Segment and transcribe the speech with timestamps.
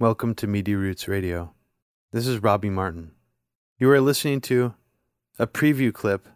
[0.00, 1.52] Welcome to Media Roots Radio.
[2.10, 3.10] This is Robbie Martin.
[3.78, 4.72] You are listening to
[5.38, 6.26] a preview clip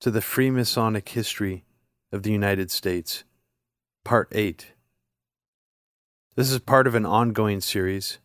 [0.00, 1.66] to the Freemasonic History
[2.10, 3.24] of the United States,
[4.02, 4.68] Part 8.
[6.36, 8.16] This is part of an ongoing series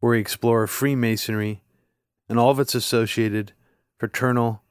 [0.00, 1.62] where we explore Freemasonry
[2.28, 3.52] and all of its associated
[3.98, 4.64] fraternal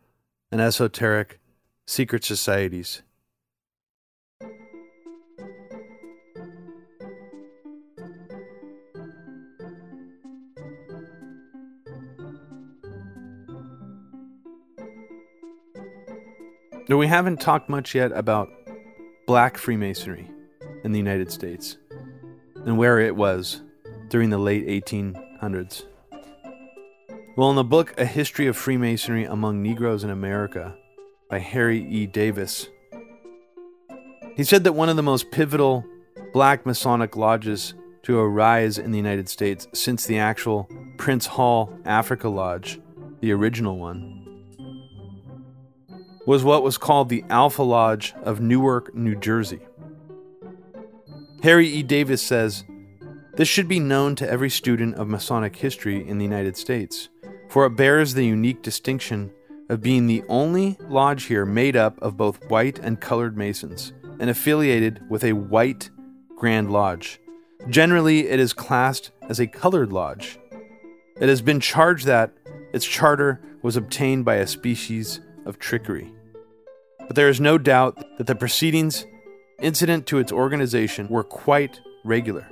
[0.52, 1.39] and esoteric
[1.88, 3.02] secret societies.
[16.89, 18.50] Now, we haven't talked much yet about
[19.28, 20.28] black Freemasonry
[20.84, 21.78] in the United States
[22.65, 23.62] and where it was
[24.07, 25.84] during the late 1800s.
[27.38, 30.75] Well, in the book A History of Freemasonry Among Negroes in America
[31.29, 32.08] by Harry E.
[32.08, 32.67] Davis,
[34.36, 35.86] he said that one of the most pivotal
[36.34, 40.67] black Masonic lodges to arise in the United States since the actual
[40.98, 42.81] Prince Hall Africa Lodge,
[43.20, 44.20] the original one,
[46.30, 49.61] was what was called the Alpha Lodge of Newark, New Jersey.
[51.41, 51.81] Harry E.
[51.81, 52.66] Davis says,
[53.33, 57.09] This should be known to every student of Masonic history in the United States,
[57.47, 59.31] for it bears the unique distinction
[59.69, 64.30] of being the only lodge here made up of both white and colored Masons and
[64.30, 65.89] affiliated with a white
[66.35, 67.19] Grand Lodge.
[67.69, 70.38] Generally, it is classed as a colored lodge.
[71.19, 72.33] It has been charged that
[72.72, 76.13] its charter was obtained by a species of trickery
[77.10, 79.08] but there is no doubt that the proceedings
[79.60, 82.48] incident to its organization were quite regular.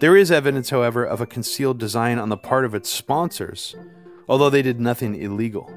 [0.00, 3.76] There is evidence, however, of a concealed design on the part of its sponsors,
[4.28, 5.70] although they did nothing illegal.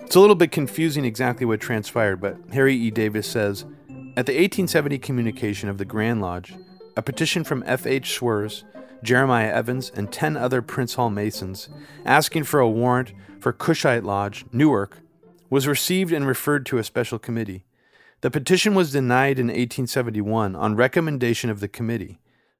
[0.00, 2.90] It's a little bit confusing exactly what transpired, but Harry E.
[2.90, 3.66] Davis says
[4.16, 6.54] At the 1870 communication of the Grand Lodge,
[6.96, 7.86] a petition from F.
[7.86, 8.18] H.
[8.18, 8.64] Schwerz,
[9.02, 11.68] Jeremiah Evans, and 10 other Prince Hall Masons
[12.06, 15.03] asking for a warrant for Cushite Lodge, Newark,
[15.50, 17.64] was received and referred to a special committee.
[18.20, 22.18] The petition was denied in 1871 on recommendation of the committee,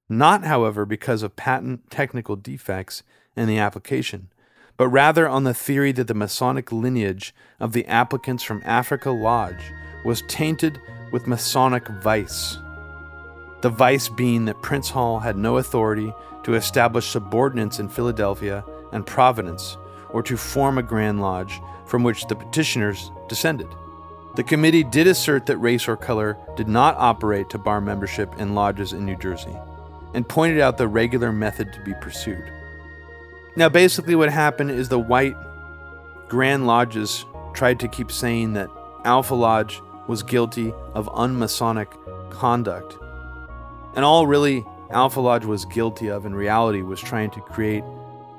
[0.09, 3.03] not, however, because of patent technical defects
[3.37, 4.28] in the application,
[4.77, 9.72] but rather on the theory that the Masonic lineage of the applicants from Africa Lodge
[10.05, 10.81] was tainted
[11.12, 12.59] with Masonic vice.
[13.62, 16.12] The vice being that Prince Hall had no authority
[16.43, 18.62] to establish subordinates in Philadelphia
[18.93, 19.78] and Providence
[20.11, 23.69] or to form a Grand Lodge from which the petitioners descended.
[24.37, 28.55] The committee did assert that race or color did not operate to bar membership in
[28.55, 29.56] lodges in New Jersey,
[30.12, 32.50] and pointed out the regular method to be pursued.
[33.56, 35.37] Now, basically, what happened is the white
[36.28, 38.69] Grand Lodges tried to keep saying that
[39.05, 41.93] Alpha Lodge was guilty of unmasonic
[42.31, 42.97] conduct.
[43.95, 47.84] And all really Alpha Lodge was guilty of in reality was trying to create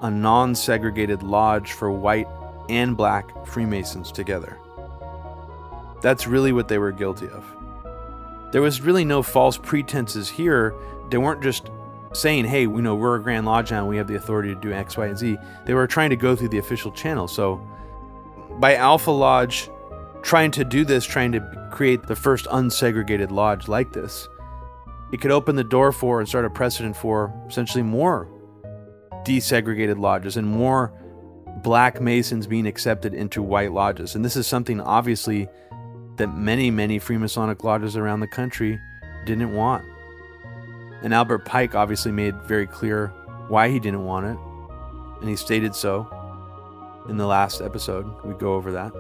[0.02, 2.28] a non segregated lodge for white
[2.70, 4.58] and black Freemasons together.
[6.02, 7.44] That's really what they were guilty of.
[8.52, 10.74] There was really no false pretenses here.
[11.10, 11.70] They weren't just
[12.14, 14.72] saying, hey, you know, we're a Grand Lodge and we have the authority to do
[14.72, 15.38] X, Y, and Z.
[15.66, 17.28] They were trying to go through the official channel.
[17.28, 17.62] So
[18.60, 19.70] by Alpha Lodge
[20.22, 24.28] trying to do this, trying to create the first unsegregated lodge like this,
[25.12, 28.28] it could open the door for and start a precedent for essentially more
[29.26, 30.94] desegregated lodges and more
[31.66, 34.14] black Masons being accepted into white lodges.
[34.14, 35.50] And this is something obviously
[36.18, 38.80] that many, many Freemasonic lodges around the country
[39.26, 39.84] didn't want.
[41.02, 43.08] And Albert Pike obviously made very clear
[43.48, 44.38] why he didn't want it.
[45.22, 46.08] And he stated so
[47.10, 48.06] in the last episode.
[48.24, 48.94] We go over that.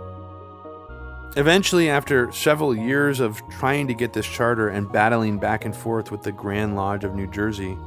[1.37, 6.09] Eventually, after several years of trying to get this charter and battling back and forth
[6.09, 7.77] with the Grand Lodge of New Jersey,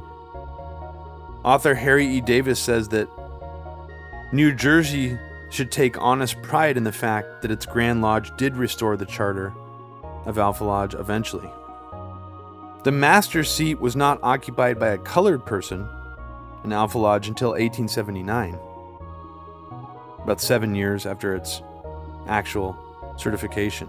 [1.43, 2.21] author Harry E.
[2.21, 3.09] Davis says that
[4.31, 5.17] New Jersey
[5.49, 9.51] should take honest pride in the fact that its Grand Lodge did restore the charter
[10.25, 11.49] of Alpha Lodge eventually.
[12.83, 15.89] The master seat was not occupied by a colored person
[16.63, 18.59] in Alpha Lodge until 1879,
[20.23, 21.63] about seven years after its
[22.27, 22.77] actual
[23.17, 23.87] certification.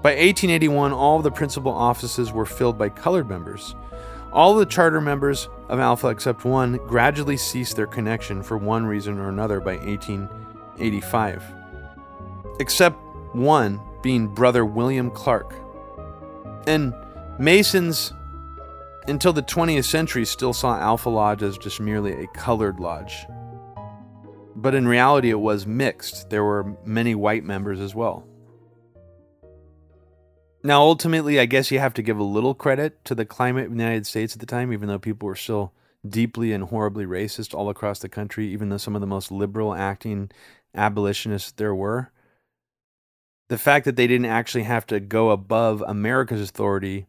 [0.00, 3.74] By 1881, all of the principal offices were filled by colored members,
[4.32, 9.18] all the charter members of Alpha except one gradually ceased their connection for one reason
[9.18, 11.42] or another by 1885.
[12.60, 12.96] Except
[13.32, 15.54] one being brother William Clark.
[16.66, 16.94] And
[17.38, 18.12] Masons,
[19.06, 23.26] until the 20th century, still saw Alpha Lodge as just merely a colored lodge.
[24.54, 26.30] But in reality, it was mixed.
[26.30, 28.27] There were many white members as well.
[30.62, 33.76] Now, ultimately, I guess you have to give a little credit to the climate in
[33.76, 35.72] the United States at the time, even though people were still
[36.08, 39.74] deeply and horribly racist all across the country, even though some of the most liberal
[39.74, 40.30] acting
[40.74, 42.10] abolitionists there were.
[43.48, 47.06] The fact that they didn't actually have to go above America's authority,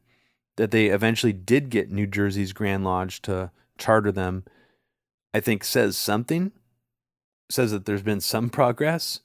[0.57, 4.46] that they eventually did get New Jersey's Grand Lodge to charter them,
[5.34, 6.51] I think says something.
[7.50, 9.22] Says that there's been some progress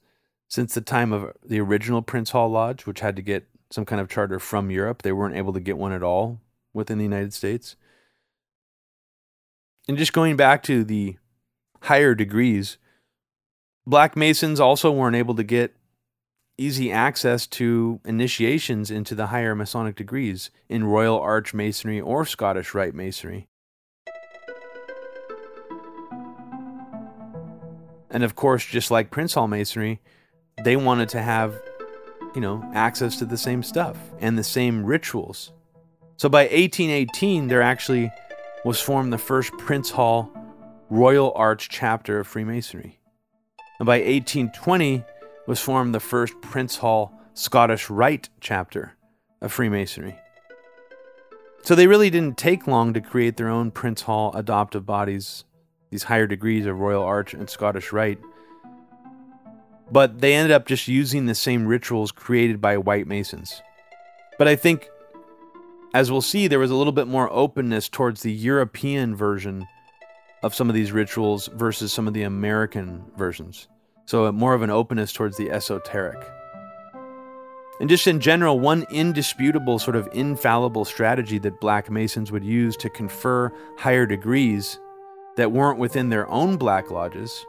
[0.49, 4.01] since the time of the original Prince Hall Lodge, which had to get some kind
[4.01, 5.03] of charter from Europe.
[5.03, 6.41] They weren't able to get one at all
[6.73, 7.75] within the United States.
[9.89, 11.17] And just going back to the
[11.83, 12.79] higher degrees,
[13.85, 15.75] Black Masons also weren't able to get
[16.57, 22.75] easy access to initiations into the higher Masonic degrees in Royal Arch Masonry or Scottish
[22.75, 23.49] Rite Masonry.
[28.09, 30.01] And of course, just like Prince Hall Masonry,
[30.63, 31.61] they wanted to have,
[32.35, 35.53] you know, access to the same stuff and the same rituals.
[36.17, 38.11] So by 1818, there actually
[38.65, 40.31] was formed the first Prince Hall
[40.91, 42.99] Royal Arch chapter of Freemasonry.
[43.79, 45.05] And by 1820
[45.47, 48.95] was formed the first Prince Hall Scottish Rite chapter
[49.41, 50.19] of Freemasonry.
[51.63, 55.45] So they really didn't take long to create their own Prince Hall adoptive bodies,
[55.91, 58.21] these higher degrees of Royal Arch and Scottish Rite.
[59.91, 63.63] But they ended up just using the same rituals created by white Masons.
[64.39, 64.89] But I think,
[65.93, 69.67] as we'll see, there was a little bit more openness towards the European version
[70.43, 73.69] of some of these rituals versus some of the American versions.
[74.07, 76.19] So, more of an openness towards the esoteric.
[77.81, 82.77] And just in general, one indisputable, sort of infallible strategy that Black Masons would use
[82.77, 84.79] to confer higher degrees
[85.37, 87.45] that weren't within their own Black lodges,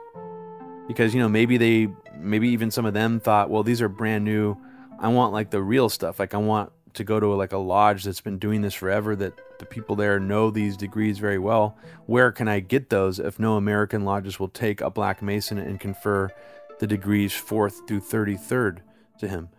[0.88, 4.24] because, you know, maybe they maybe even some of them thought, well, these are brand
[4.24, 4.58] new.
[5.00, 6.20] I want like the real stuff.
[6.20, 9.34] Like I want to go to like a lodge that's been doing this forever that
[9.60, 11.78] the people there know these degrees very well.
[12.06, 15.80] Where can I get those if no American lodges will take a black mason and
[15.80, 16.30] confer
[16.80, 18.80] the degrees 4th through 33rd
[19.20, 19.50] to him?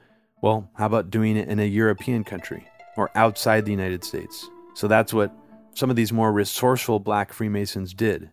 [0.42, 2.66] Well, how about doing it in a European country
[2.96, 4.48] or outside the United States?
[4.74, 5.32] So that's what
[5.74, 8.30] some of these more resourceful black Freemasons did.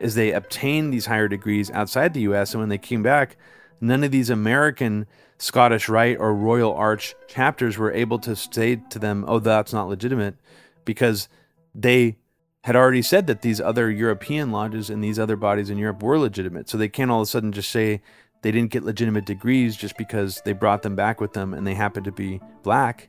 [0.00, 3.36] Is they obtained these higher degrees outside the US and when they came back,
[3.80, 5.06] none of these American
[5.38, 9.88] Scottish Rite or Royal Arch chapters were able to say to them, oh, that's not
[9.88, 10.36] legitimate,
[10.84, 11.28] because
[11.74, 12.18] they
[12.64, 16.18] had already said that these other European lodges and these other bodies in Europe were
[16.18, 16.68] legitimate.
[16.68, 18.02] So they can't all of a sudden just say
[18.42, 21.74] they didn't get legitimate degrees just because they brought them back with them and they
[21.74, 23.08] happened to be black.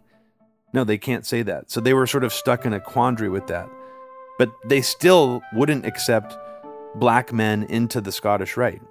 [0.73, 1.69] No, they can't say that.
[1.69, 3.69] So they were sort of stuck in a quandary with that.
[4.37, 6.37] But they still wouldn't accept
[6.95, 8.81] black men into the Scottish Rite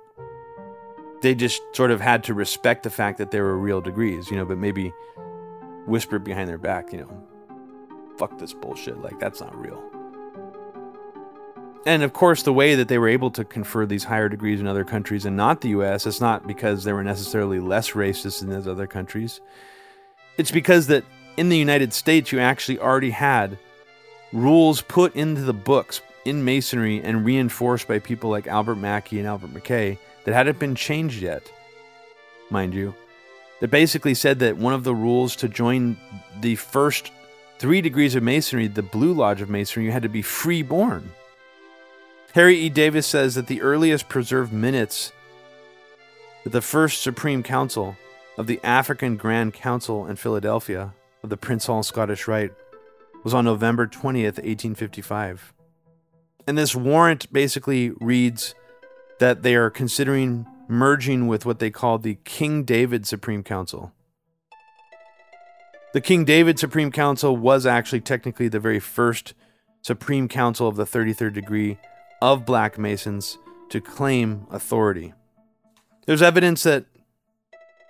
[1.23, 4.37] they just sort of had to respect the fact that they were real degrees, you
[4.37, 4.93] know, but maybe
[5.87, 9.01] whisper behind their back, you know, fuck this bullshit.
[9.03, 9.83] Like, that's not real.
[11.87, 14.67] And of course, the way that they were able to confer these higher degrees in
[14.67, 18.51] other countries and not the US, it's not because they were necessarily less racist than
[18.51, 19.41] those other countries.
[20.37, 21.05] It's because that
[21.37, 23.59] in the United States, you actually already had
[24.33, 29.27] rules put into the books in Masonry and reinforced by people like Albert Mackey and
[29.27, 31.51] Albert McKay that hadn't been changed yet,
[32.51, 32.95] mind you,
[33.61, 35.97] that basically said that one of the rules to join
[36.41, 37.11] the first
[37.59, 41.11] three degrees of Masonry, the Blue Lodge of Masonry, you had to be freeborn.
[42.33, 42.69] Harry E.
[42.69, 45.13] Davis says that the earliest preserved minutes
[46.45, 47.97] that the first Supreme Council
[48.39, 52.53] of the African Grand Council in Philadelphia of the Prince Hall Scottish Rite
[53.23, 55.53] was on November 20th, 1855.
[56.47, 58.55] And this warrant basically reads
[59.21, 63.93] that they are considering merging with what they call the King David Supreme Council.
[65.93, 69.35] The King David Supreme Council was actually technically the very first
[69.83, 71.79] Supreme Council of the 33rd degree
[72.23, 75.13] of Black Masons to claim authority.
[76.07, 76.87] There's evidence that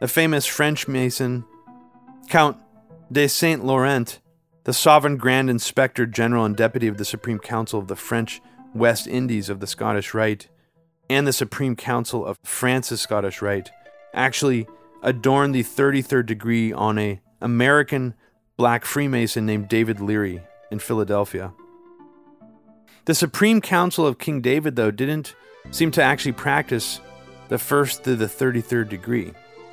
[0.01, 1.45] the famous French Mason,
[2.29, 2.57] Count
[3.13, 4.19] de Saint Laurent,
[4.65, 8.41] the sovereign Grand Inspector General and Deputy of the Supreme Council of the French
[8.75, 10.49] West Indies of the Scottish Rite,
[11.11, 13.73] and the Supreme Council of France's Scottish Rite
[14.15, 14.69] actually
[15.03, 18.15] adorned the 33rd degree on a American
[18.57, 20.41] black Freemason named David Leary
[20.71, 21.53] in Philadelphia.
[23.07, 25.35] The Supreme Council of King David, though, didn't
[25.73, 27.01] seem to actually practice
[27.49, 29.33] the first to the 33rd degree.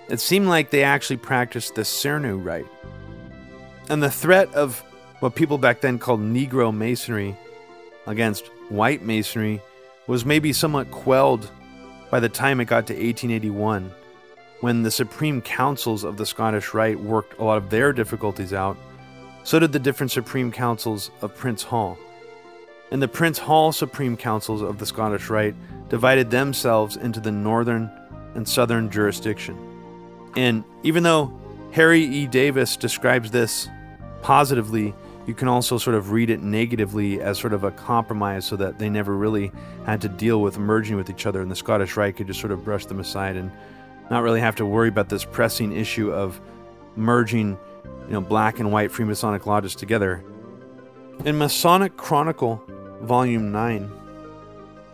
[0.09, 2.65] It seemed like they actually practiced the Cerneau Rite.
[3.89, 4.79] And the threat of
[5.19, 7.37] what people back then called Negro Masonry
[8.07, 9.61] against white Masonry
[10.07, 11.51] was maybe somewhat quelled
[12.09, 13.91] by the time it got to 1881,
[14.61, 18.77] when the supreme councils of the Scottish Rite worked a lot of their difficulties out,
[19.43, 21.97] so did the different supreme councils of Prince Hall.
[22.89, 25.55] And the Prince Hall supreme councils of the Scottish Rite
[25.89, 27.91] divided themselves into the northern
[28.35, 29.57] and southern jurisdiction.
[30.37, 31.37] And even though
[31.71, 32.27] Harry E.
[32.27, 33.67] Davis describes this
[34.21, 34.93] positively,
[35.27, 38.79] you can also sort of read it negatively as sort of a compromise so that
[38.79, 39.51] they never really
[39.85, 42.51] had to deal with merging with each other and the Scottish Rite could just sort
[42.51, 43.51] of brush them aside and
[44.09, 46.39] not really have to worry about this pressing issue of
[46.95, 47.57] merging,
[48.07, 50.23] you know, black and white Freemasonic lodges together.
[51.25, 52.63] In Masonic Chronicle,
[53.01, 53.91] Volume 9,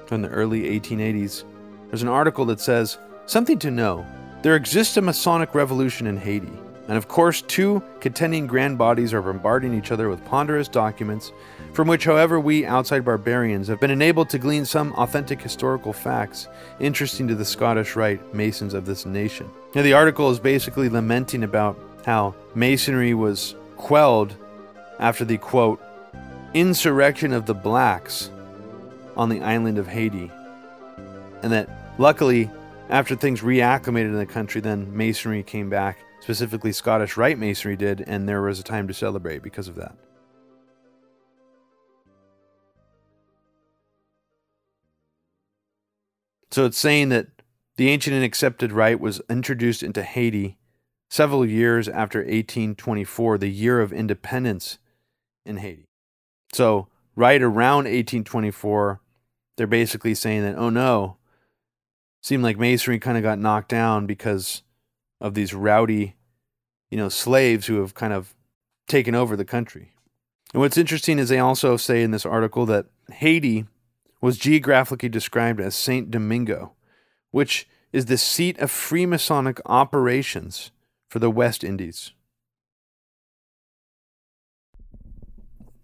[0.07, 1.43] from the early 1880s,
[1.89, 2.97] there's an article that says,
[3.27, 4.05] Something to know.
[4.41, 6.51] There exists a Masonic revolution in Haiti.
[6.87, 11.31] And of course, two contending grand bodies are bombarding each other with ponderous documents,
[11.71, 16.47] from which, however, we outside barbarians have been enabled to glean some authentic historical facts
[16.79, 19.49] interesting to the Scottish Rite Masons of this nation.
[19.73, 24.35] Now, the article is basically lamenting about how Masonry was quelled
[24.99, 25.81] after the quote,
[26.53, 28.29] insurrection of the blacks
[29.15, 30.29] on the island of Haiti.
[31.41, 32.49] And that luckily,
[32.89, 37.99] after things reacclimated in the country, then Masonry came back specifically Scottish Rite Masonry did,
[38.07, 39.93] and there was a time to celebrate because of that.
[46.49, 47.27] So it's saying that
[47.75, 50.57] the ancient and accepted rite was introduced into Haiti
[51.09, 54.77] several years after 1824, the year of independence
[55.45, 55.89] in Haiti.
[56.53, 56.87] So,
[57.17, 59.01] right around 1824,
[59.57, 61.17] they're basically saying that, oh no,
[62.21, 64.63] seemed like Masonry kind of got knocked down because
[65.23, 66.15] of these rowdy,
[66.91, 68.35] you know, slaves who have kind of
[68.87, 69.93] taken over the country.
[70.53, 73.65] And what's interesting is they also say in this article that Haiti
[74.21, 76.73] was geographically described as Saint Domingo,
[77.31, 80.71] which is the seat of Freemasonic operations
[81.09, 82.11] for the West Indies.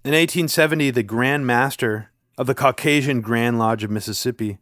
[0.03, 4.58] In 1870, the Grand Master of the Caucasian Grand Lodge of Mississippi,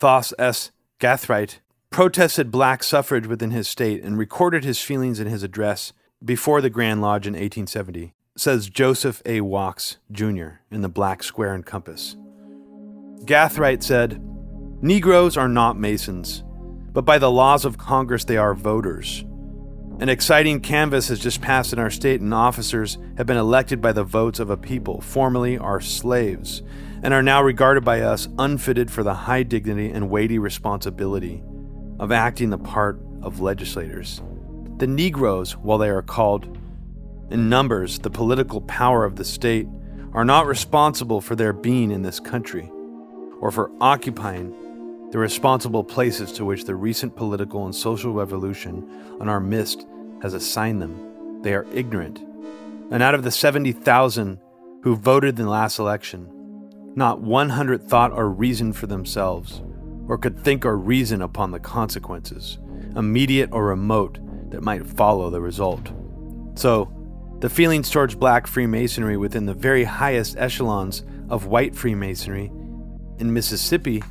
[0.00, 0.70] Thos S.
[1.00, 1.58] Gathright,
[1.90, 5.92] protested black suffrage within his state and recorded his feelings in his address
[6.24, 9.40] before the Grand Lodge in 1870, says Joseph A.
[9.40, 12.16] Walkes, Jr., in the Black Square and Compass.
[13.24, 14.20] Gathright said,
[14.82, 16.44] Negroes are not Masons,
[16.92, 19.24] but by the laws of Congress they are voters.
[19.98, 23.92] An exciting canvass has just passed in our state, and officers have been elected by
[23.92, 26.62] the votes of a people, formerly our slaves,
[27.02, 31.42] and are now regarded by us unfitted for the high dignity and weighty responsibility
[31.98, 34.22] of acting the part of legislators.
[34.78, 36.58] The Negroes, while they are called
[37.30, 39.66] in numbers the political power of the state,
[40.12, 42.70] are not responsible for their being in this country
[43.40, 48.88] or for occupying the responsible places to which the recent political and social revolution
[49.20, 49.86] on our midst
[50.22, 51.42] has assigned them.
[51.42, 52.18] They are ignorant.
[52.90, 54.38] And out of the 70,000
[54.82, 56.28] who voted in the last election,
[56.94, 59.62] not 100 thought or reasoned for themselves
[60.08, 62.58] or could think or reason upon the consequences,
[62.94, 64.18] immediate or remote,
[64.50, 65.90] that might follow the result.
[66.54, 66.92] So,
[67.40, 72.46] the feelings towards black Freemasonry within the very highest echelons of white Freemasonry
[73.18, 74.02] in Mississippi,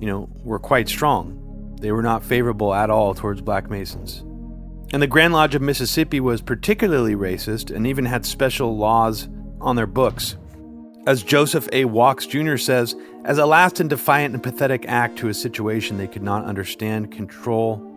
[0.00, 1.76] you know, were quite strong.
[1.80, 4.20] They were not favorable at all towards black Masons.
[4.92, 9.28] And the Grand Lodge of Mississippi was particularly racist and even had special laws
[9.60, 10.36] on their books
[11.06, 11.84] as Joseph A.
[11.84, 12.56] Walkes Jr.
[12.56, 12.94] says,
[13.24, 17.12] as a last and defiant and pathetic act to a situation they could not understand,
[17.12, 17.88] control,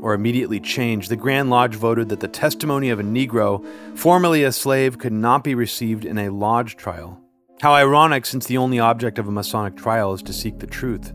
[0.00, 3.64] or immediately change, the Grand Lodge voted that the testimony of a Negro,
[3.96, 7.20] formerly a slave, could not be received in a lodge trial.
[7.60, 11.12] How ironic, since the only object of a Masonic trial is to seek the truth.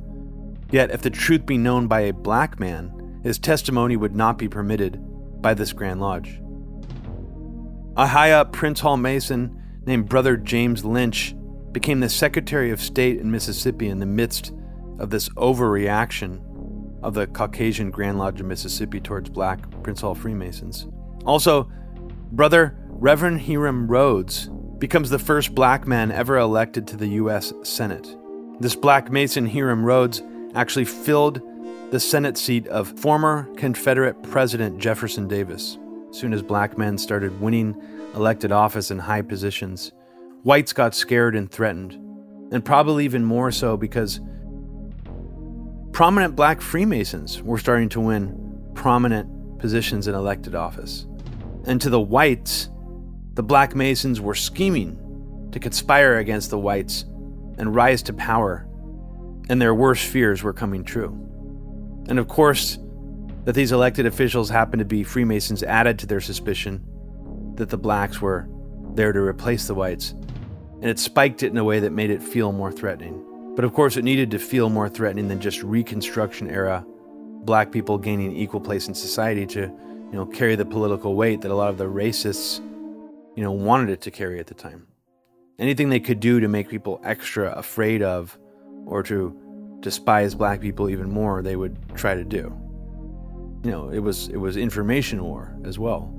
[0.71, 4.47] Yet, if the truth be known by a black man, his testimony would not be
[4.47, 4.99] permitted
[5.41, 6.39] by this Grand Lodge.
[7.97, 11.35] A high up Prince Hall Mason named Brother James Lynch
[11.71, 14.53] became the Secretary of State in Mississippi in the midst
[14.99, 16.41] of this overreaction
[17.03, 20.87] of the Caucasian Grand Lodge of Mississippi towards black Prince Hall Freemasons.
[21.25, 21.69] Also,
[22.31, 24.47] Brother Reverend Hiram Rhodes
[24.79, 27.53] becomes the first black man ever elected to the U.S.
[27.63, 28.15] Senate.
[28.59, 30.23] This black Mason, Hiram Rhodes,
[30.55, 31.41] actually filled
[31.91, 35.77] the Senate seat of former Confederate President Jefferson Davis.
[36.11, 37.75] Soon as black men started winning
[38.15, 39.91] elected office in high positions,
[40.43, 41.93] whites got scared and threatened,
[42.51, 44.21] and probably even more so because
[45.91, 51.05] prominent black Freemasons were starting to win prominent positions in elected office.
[51.65, 52.69] And to the whites,
[53.33, 57.03] the black Masons were scheming to conspire against the whites
[57.57, 58.67] and rise to power,
[59.49, 61.21] and their worst fears were coming true.
[62.07, 62.77] And of course,
[63.45, 66.85] that these elected officials happened to be Freemasons added to their suspicion
[67.57, 68.47] that the blacks were
[68.93, 72.21] there to replace the whites, and it spiked it in a way that made it
[72.21, 73.23] feel more threatening.
[73.55, 76.85] But of course, it needed to feel more threatening than just Reconstruction era
[77.45, 81.51] black people gaining equal place in society to, you know, carry the political weight that
[81.51, 82.59] a lot of the racists,
[83.35, 84.87] you know, wanted it to carry at the time.
[85.59, 88.37] Anything they could do to make people extra afraid of
[88.85, 92.53] or to despise black people even more, they would try to do.
[93.63, 96.13] You know, it was it was information war as well.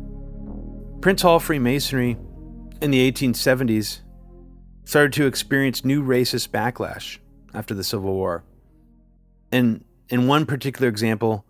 [1.00, 2.16] Prince Hall Freemasonry
[2.80, 4.00] in the 1870s
[4.84, 7.18] started to experience new racist backlash
[7.54, 8.44] after the Civil War.
[9.52, 11.44] And in one particular example,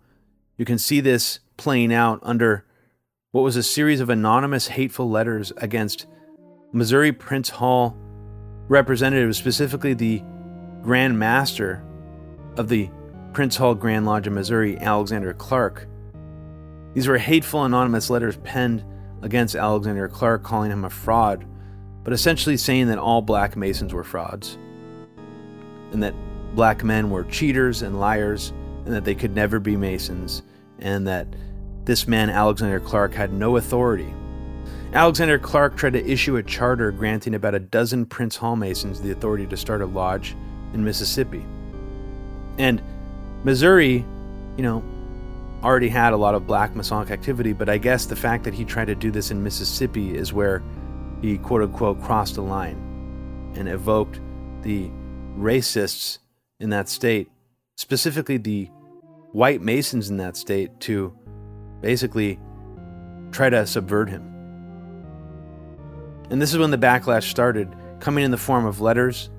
[0.57, 2.65] you can see this playing out under
[3.31, 6.07] what was a series of anonymous hateful letters against
[6.71, 7.97] Missouri Prince Hall
[8.67, 10.23] representatives, specifically the
[10.81, 11.83] Grand Master
[12.57, 12.89] of the
[13.33, 15.87] Prince Hall Grand Lodge of Missouri, Alexander Clark.
[16.93, 18.83] These were hateful anonymous letters penned
[19.21, 21.45] against Alexander Clark, calling him a fraud,
[22.03, 24.57] but essentially saying that all black Masons were frauds,
[25.91, 26.13] and that
[26.55, 28.53] black men were cheaters and liars,
[28.85, 30.43] and that they could never be Masons,
[30.79, 31.27] and that
[31.85, 34.13] this man, Alexander Clark, had no authority.
[34.93, 39.11] Alexander Clark tried to issue a charter granting about a dozen Prince Hall Masons the
[39.11, 40.35] authority to start a lodge
[40.73, 41.45] in Mississippi.
[42.57, 42.81] And
[43.43, 44.05] Missouri,
[44.55, 44.83] you know,
[45.63, 48.63] already had a lot of black Masonic activity, but I guess the fact that he
[48.63, 50.63] tried to do this in Mississippi is where
[51.21, 52.77] he quote unquote crossed the line
[53.55, 54.19] and evoked
[54.61, 54.89] the
[55.37, 56.19] racists
[56.59, 57.29] in that state,
[57.75, 58.69] specifically the
[59.31, 61.15] white Masons in that state, to
[61.81, 62.39] basically
[63.31, 64.23] try to subvert him.
[66.29, 69.29] And this is when the backlash started, coming in the form of letters.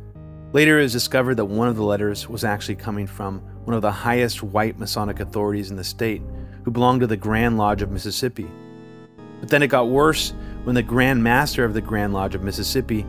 [0.53, 3.83] Later, it was discovered that one of the letters was actually coming from one of
[3.83, 6.23] the highest white Masonic authorities in the state,
[6.65, 8.51] who belonged to the Grand Lodge of Mississippi.
[9.41, 10.33] But then it got worse
[10.65, 13.05] when the Grand Master of the Grand Lodge of Mississippi,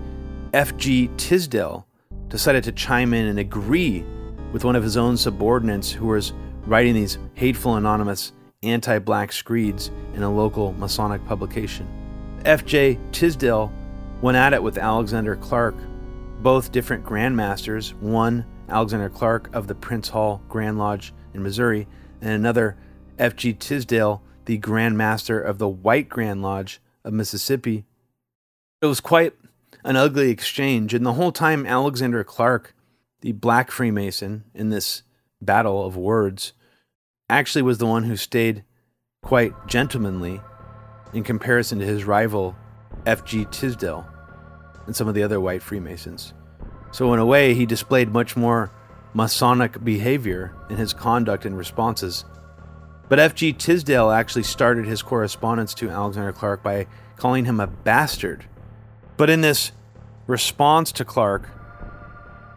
[0.51, 1.11] F.G.
[1.15, 1.87] Tisdale,
[2.27, 4.03] decided to chime in and agree
[4.51, 6.33] with one of his own subordinates who was
[6.65, 11.87] writing these hateful, anonymous, anti black screeds in a local Masonic publication.
[12.43, 12.99] F.J.
[13.13, 13.71] Tisdale
[14.21, 15.75] went at it with Alexander Clark,
[16.41, 21.87] both different Grand Masters, one Alexander Clark of the Prince Hall Grand Lodge in Missouri,
[22.21, 22.77] and another
[23.17, 23.53] F.G.
[23.53, 27.85] Tisdale, the Grand Master of the White Grand Lodge of Mississippi.
[28.81, 29.33] It was quite
[29.83, 32.75] an ugly exchange, and the whole time Alexander Clark,
[33.21, 35.03] the black Freemason in this
[35.41, 36.53] battle of words,
[37.29, 38.63] actually was the one who stayed
[39.21, 40.41] quite gentlemanly
[41.13, 42.55] in comparison to his rival,
[43.05, 43.45] F.G.
[43.51, 44.07] Tisdale,
[44.85, 46.33] and some of the other white Freemasons.
[46.91, 48.71] So, in a way, he displayed much more
[49.13, 52.25] Masonic behavior in his conduct and responses.
[53.07, 53.53] But F.G.
[53.53, 56.85] Tisdale actually started his correspondence to Alexander Clark by
[57.17, 58.45] calling him a bastard.
[59.17, 59.71] But in this
[60.27, 61.49] response to Clark,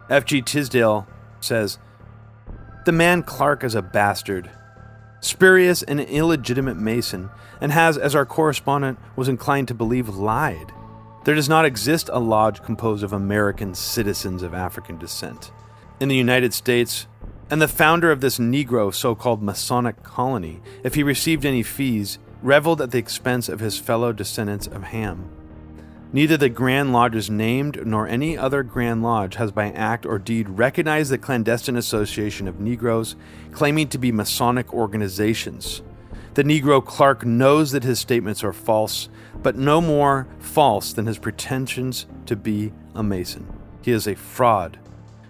[0.09, 0.43] F.G.
[0.43, 1.07] Tisdale
[1.39, 1.79] says,
[2.85, 4.49] The man Clark is a bastard,
[5.21, 10.71] spurious and illegitimate Mason, and has, as our correspondent was inclined to believe, lied.
[11.23, 15.51] There does not exist a lodge composed of American citizens of African descent.
[15.99, 17.07] In the United States,
[17.49, 22.19] and the founder of this Negro so called Masonic colony, if he received any fees,
[22.41, 25.29] reveled at the expense of his fellow descendants of Ham.
[26.11, 30.49] Neither the Grand Lodges named nor any other Grand Lodge has by act or deed
[30.49, 33.15] recognized the clandestine association of Negroes
[33.51, 35.81] claiming to be Masonic organizations.
[36.33, 39.07] The Negro Clark knows that his statements are false,
[39.43, 43.45] but no more false than his pretensions to be a Mason.
[43.83, 44.79] He is a fraud,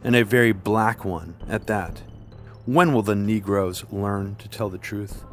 [0.01, 2.03] and a very black one at that.
[2.65, 5.25] When will the Negroes learn to tell the truth?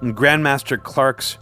[0.00, 1.36] And Grandmaster Clark's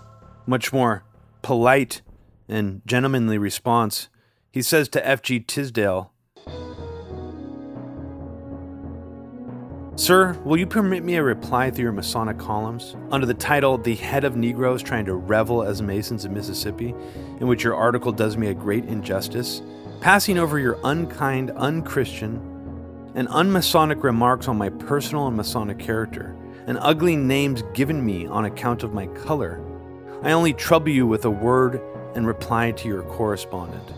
[0.47, 1.05] much more
[1.43, 2.03] polite
[2.49, 4.09] and gentlemanly response,
[4.51, 5.41] he says to F.G.
[5.41, 6.11] Tisdale,
[9.99, 13.95] Sir, will you permit me a reply through your Masonic columns under the title The
[13.95, 16.95] Head of Negroes Trying to Revel as Masons in Mississippi,
[17.41, 19.63] in which your article does me a great injustice,
[20.03, 22.37] passing over your unkind, unchristian,
[23.15, 28.45] and unmasonic remarks on my personal and Masonic character, and ugly names given me on
[28.45, 29.63] account of my color.
[30.23, 31.81] I only trouble you with a word
[32.15, 33.95] and reply to your correspondent.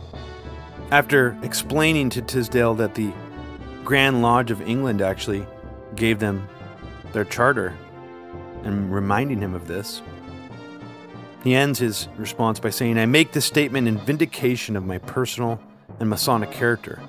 [0.93, 3.13] After explaining to Tisdale that the
[3.83, 5.45] Grand Lodge of England actually
[5.99, 6.49] gave them
[7.13, 7.77] their charter
[8.65, 10.01] and reminding him of this.
[11.45, 15.61] He ends his response by saying, I make this statement in vindication of my personal
[16.01, 17.01] and Masonic character,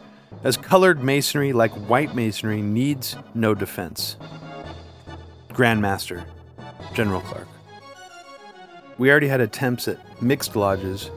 [0.43, 4.17] as colored masonry, like white masonry, needs no defense.
[5.49, 6.25] Grandmaster
[6.93, 7.47] General Clark.
[8.97, 11.09] We already had attempts at mixed lodges,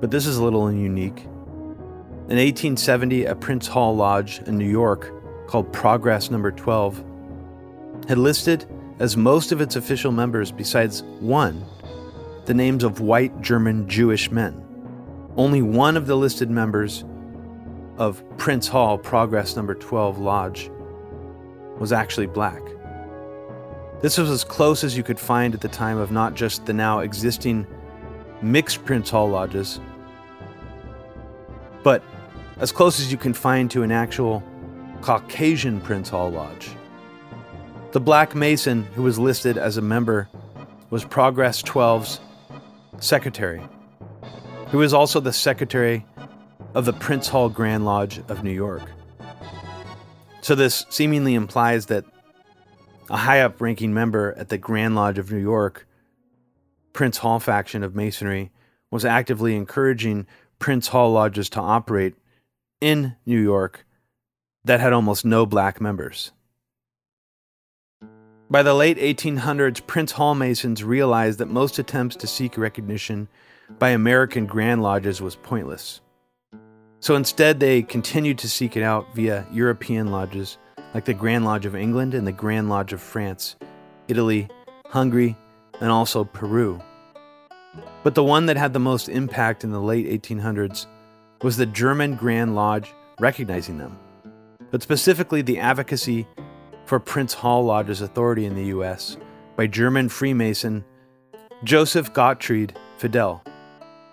[0.00, 1.20] but this is a little unique.
[2.28, 5.12] In 1870, a Prince Hall Lodge in New York
[5.50, 7.04] called Progress Number 12
[8.06, 8.66] had listed
[9.00, 11.64] as most of its official members, besides one,
[12.44, 14.64] the names of white German Jewish men.
[15.36, 17.04] Only one of the listed members
[17.96, 20.70] of Prince Hall Progress Number 12 Lodge
[21.80, 22.62] was actually black.
[24.02, 26.72] This was as close as you could find at the time of not just the
[26.72, 27.66] now existing
[28.40, 29.80] mixed Prince Hall lodges,
[31.82, 32.04] but
[32.58, 34.44] as close as you can find to an actual
[35.02, 36.70] Caucasian Prince Hall Lodge.
[37.92, 40.28] The Black Mason who was listed as a member
[40.90, 42.20] was Progress 12's
[42.98, 43.62] secretary,
[44.68, 46.04] who was also the secretary
[46.74, 48.82] of the Prince Hall Grand Lodge of New York.
[50.42, 52.04] So, this seemingly implies that
[53.08, 55.86] a high up ranking member at the Grand Lodge of New York,
[56.92, 58.50] Prince Hall faction of Masonry,
[58.90, 60.26] was actively encouraging
[60.58, 62.14] Prince Hall lodges to operate
[62.80, 63.84] in New York
[64.64, 66.32] that had almost no black members.
[68.50, 73.28] By the late 1800s, Prince Hall Masons realized that most attempts to seek recognition
[73.78, 76.00] by American Grand Lodges was pointless.
[76.98, 80.58] So instead, they continued to seek it out via European lodges
[80.92, 83.56] like the Grand Lodge of England and the Grand Lodge of France,
[84.08, 84.48] Italy,
[84.86, 85.36] Hungary,
[85.80, 86.82] and also Peru.
[88.02, 90.86] But the one that had the most impact in the late 1800s
[91.42, 93.96] was the German Grand Lodge recognizing them,
[94.70, 96.26] but specifically the advocacy
[96.84, 99.16] for Prince Hall Lodge's authority in the US
[99.56, 100.84] by German Freemason
[101.62, 103.42] Joseph Gottfried Findel.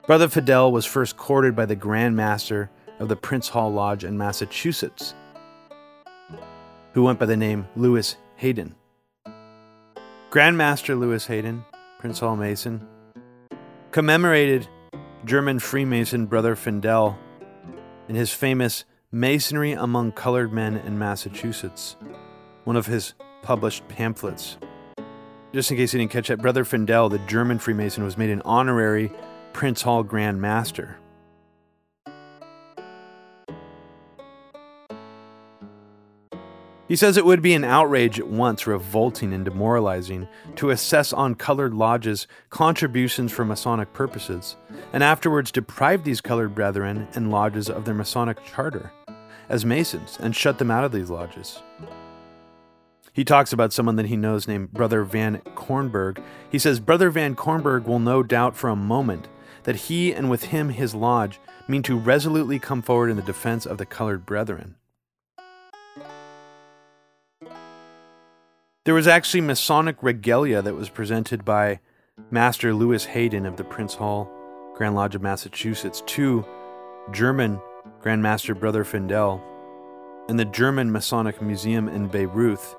[0.05, 4.17] Brother Findel was first courted by the Grand Master of the Prince Hall Lodge in
[4.17, 5.13] Massachusetts,
[6.93, 8.75] who went by the name Lewis Hayden.
[10.29, 11.63] Grandmaster Lewis Hayden,
[11.99, 12.85] Prince Hall Mason,
[13.91, 14.67] commemorated
[15.25, 17.17] German Freemason Brother Findel
[18.09, 21.95] in his famous Masonry Among Colored Men in Massachusetts,
[22.65, 24.57] one of his published pamphlets.
[25.53, 28.41] Just in case you didn't catch that, Brother Findel, the German Freemason, was made an
[28.43, 29.09] honorary
[29.53, 30.97] Prince Hall Grand Master.
[36.89, 41.35] He says it would be an outrage at once revolting and demoralizing to assess on
[41.35, 44.57] colored lodges contributions for Masonic purposes,
[44.91, 48.91] and afterwards deprive these colored brethren and lodges of their Masonic charter
[49.49, 51.61] as Masons and shut them out of these lodges.
[53.13, 56.21] He talks about someone that he knows named Brother Van Kornberg.
[56.51, 59.27] He says, Brother Van Kornberg will no doubt for a moment
[59.63, 63.65] that he and with him his lodge mean to resolutely come forward in the defense
[63.65, 64.75] of the colored brethren.
[68.85, 71.79] There was actually Masonic regalia that was presented by
[72.31, 74.31] Master Lewis Hayden of the Prince Hall
[74.75, 76.45] Grand Lodge of Massachusetts to
[77.11, 77.59] German
[78.01, 79.41] Grand Master Brother Findel
[80.29, 82.75] in the German Masonic Museum in Bayreuth.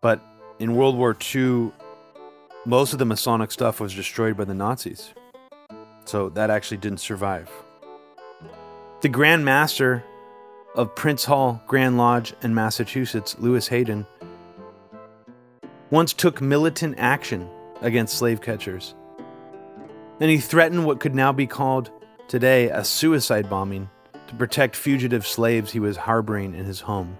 [0.00, 0.22] But
[0.58, 1.72] in World War II,
[2.64, 5.12] most of the Masonic stuff was destroyed by the Nazis.
[6.04, 7.50] So that actually didn't survive.
[9.02, 10.02] The Grand Master
[10.74, 14.06] of Prince Hall Grand Lodge in Massachusetts, Lewis Hayden,
[15.90, 17.48] once took militant action
[17.82, 18.94] against slave catchers.
[20.20, 21.90] And he threatened what could now be called
[22.28, 23.88] today a suicide bombing
[24.28, 27.18] to protect fugitive slaves he was harboring in his home.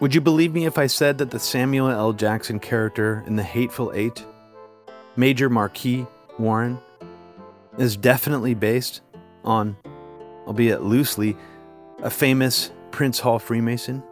[0.00, 2.12] Would you believe me if I said that the Samuel L.
[2.12, 4.24] Jackson character in The Hateful Eight,
[5.16, 6.06] Major Marquis
[6.38, 6.78] Warren,
[7.78, 9.00] is definitely based
[9.44, 9.76] on,
[10.46, 11.36] albeit loosely,
[12.00, 14.04] a famous Prince Hall Freemason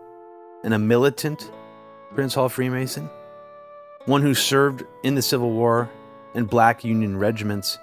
[0.64, 1.52] and a militant
[2.16, 3.08] Prince Hall Freemason,
[4.06, 5.88] one who served in the Civil War
[6.34, 7.78] in black Union regiments,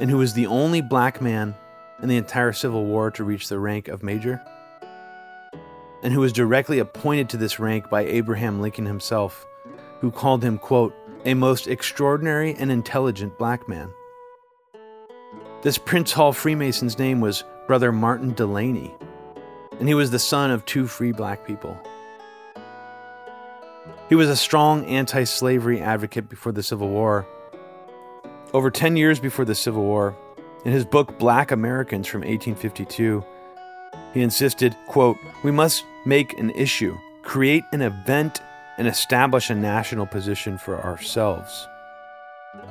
[0.00, 1.54] and who was the only black man
[2.02, 4.40] in the entire Civil War to reach the rank of major,
[6.02, 9.46] and who was directly appointed to this rank by Abraham Lincoln himself,
[10.00, 10.94] who called him, quote,
[11.26, 13.92] a most extraordinary and intelligent black man.
[15.60, 18.94] This Prince Hall Freemason's name was Brother Martin Delany,
[19.78, 21.78] and he was the son of two free black people.
[24.08, 27.28] He was a strong anti slavery advocate before the Civil War.
[28.52, 30.16] Over 10 years before the Civil War,
[30.64, 33.24] in his book Black Americans from 1852,
[34.12, 38.40] he insisted, quote, "We must make an issue, create an event
[38.76, 41.68] and establish a national position for ourselves."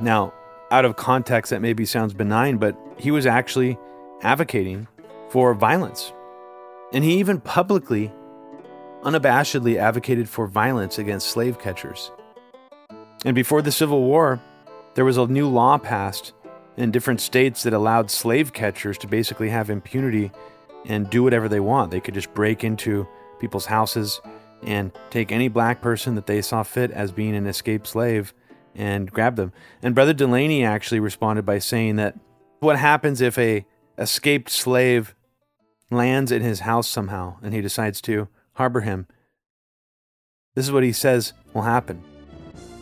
[0.02, 0.34] Now,
[0.70, 3.80] out of context that maybe sounds benign, but he was actually
[4.22, 4.88] advocating
[5.30, 6.12] for violence.
[6.92, 8.12] And he even publicly
[9.04, 12.12] unabashedly advocated for violence against slave catchers.
[13.24, 14.42] And before the Civil War,
[14.96, 16.34] there was a new law passed
[16.78, 20.32] in different states that allowed slave catchers to basically have impunity
[20.86, 21.92] and do whatever they want.
[21.92, 23.08] They could just break into
[23.40, 24.22] people's houses
[24.64, 28.34] and take any black person that they saw fit as being an escaped slave
[28.76, 29.52] and grab them.
[29.82, 32.18] And Brother Delany actually responded by saying that
[32.60, 33.66] what happens if a
[33.98, 35.16] escaped slave
[35.92, 39.08] lands in his house somehow and he decides to harbor him?
[40.56, 42.04] This is what he says will happen.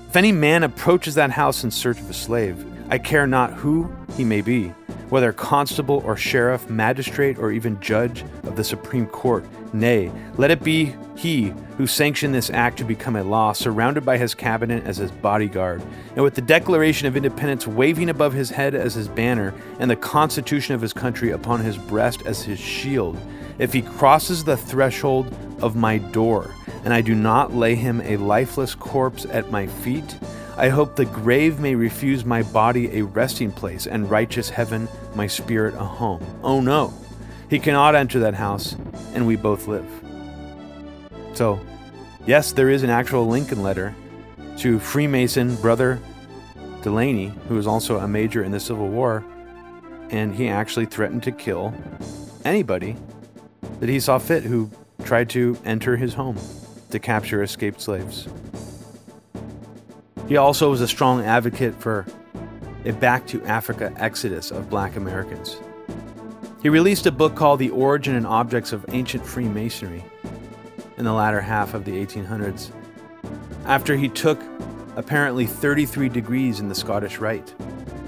[0.07, 3.93] If any man approaches that house in search of a slave, I care not who
[4.15, 4.69] he may be,
[5.09, 9.45] whether constable or sheriff, magistrate, or even judge of the Supreme Court.
[9.73, 14.17] Nay, let it be he who sanctioned this act to become a law, surrounded by
[14.17, 15.81] his cabinet as his bodyguard,
[16.15, 19.97] and with the Declaration of Independence waving above his head as his banner, and the
[19.97, 23.17] Constitution of his country upon his breast as his shield.
[23.59, 28.17] If he crosses the threshold of my door, and I do not lay him a
[28.17, 30.17] lifeless corpse at my feet,
[30.55, 35.27] I hope the grave may refuse my body a resting place, and righteous heaven my
[35.27, 36.25] spirit a home.
[36.43, 36.93] Oh no,
[37.49, 38.75] he cannot enter that house,
[39.13, 39.87] and we both live.
[41.33, 41.59] So,
[42.25, 43.95] yes, there is an actual Lincoln letter
[44.57, 45.99] to Freemason brother
[46.81, 49.23] Delany, who was also a major in the Civil War,
[50.09, 51.73] and he actually threatened to kill
[52.45, 52.95] anybody
[53.79, 54.69] that he saw fit who
[55.03, 56.37] tried to enter his home
[56.91, 58.27] to capture escaped slaves.
[60.27, 62.05] He also was a strong advocate for
[62.85, 65.57] a back to Africa exodus of black Americans.
[66.61, 70.03] He released a book called The Origin and Objects of Ancient Freemasonry
[70.97, 72.71] in the latter half of the 1800s,
[73.65, 74.41] after he took
[74.95, 77.53] apparently 33 degrees in the Scottish Rite.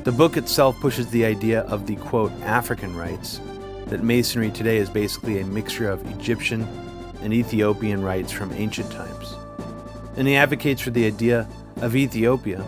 [0.04, 3.40] The book itself pushes the idea of the quote African rites,
[3.90, 6.68] that Masonry today is basically a mixture of Egyptian
[7.22, 9.36] and Ethiopian rites from ancient times.
[10.16, 11.48] And he advocates for the idea
[11.78, 12.64] of Ethiopia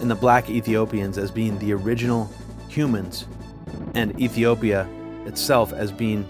[0.00, 2.30] and the black Ethiopians as being the original
[2.68, 3.26] humans,
[3.94, 4.88] and Ethiopia
[5.26, 6.26] itself as being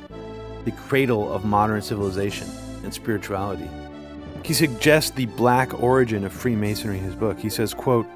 [0.65, 2.49] the cradle of modern civilization
[2.85, 3.69] and spirituality.
[4.45, 7.39] He suggests the black origin of Freemasonry in his book.
[7.39, 8.07] He says, quote,